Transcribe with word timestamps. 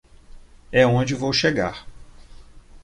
É 0.71 0.83
onde 0.83 1.13
vou 1.13 1.31
chegar. 1.31 1.85